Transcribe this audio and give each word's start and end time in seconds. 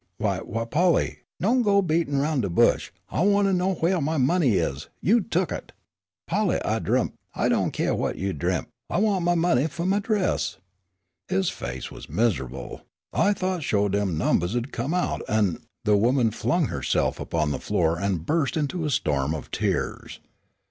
"Why 0.17 0.39
Why, 0.39 0.65
Polly" 0.65 1.19
"Don' 1.41 1.61
go 1.61 1.83
beatin' 1.83 2.17
'roun' 2.17 2.41
de 2.41 2.49
bush. 2.49 2.89
I 3.11 3.21
want 3.21 3.47
'o 3.47 3.51
know 3.51 3.75
whaih 3.75 4.01
my 4.01 4.17
money 4.17 4.53
is; 4.55 4.89
you 4.99 5.21
tuck 5.21 5.51
it." 5.51 5.73
"Polly, 6.25 6.59
I 6.65 6.79
dremp" 6.79 7.13
"I 7.35 7.49
do' 7.49 7.69
keer 7.69 7.93
what 7.93 8.15
you 8.17 8.33
dremp, 8.33 8.65
I 8.89 8.97
want 8.97 9.23
my 9.25 9.35
money 9.35 9.67
fu' 9.67 9.85
my 9.85 9.99
dress." 9.99 10.57
His 11.27 11.51
face 11.51 11.91
was 11.91 12.09
miserable. 12.09 12.81
"I 13.13 13.33
thought 13.33 13.61
sho' 13.61 13.89
dem 13.89 14.17
numbers 14.17 14.55
'u'd 14.55 14.71
come 14.71 14.95
out, 14.95 15.21
an'" 15.29 15.59
The 15.85 15.95
woman 15.97 16.31
flung 16.31 16.65
herself 16.69 17.19
upon 17.19 17.51
the 17.51 17.59
floor 17.59 17.99
and 17.99 18.25
burst 18.25 18.57
into 18.57 18.85
a 18.85 18.89
storm 18.89 19.35
of 19.35 19.51
tears. 19.51 20.19